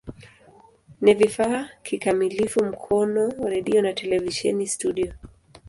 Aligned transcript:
Ni 1.01 1.13
vifaa 1.13 1.69
kikamilifu 1.83 2.65
Mkono 2.65 3.27
redio 3.29 3.81
na 3.81 3.93
televisheni 3.93 4.67
studio. 4.67 5.13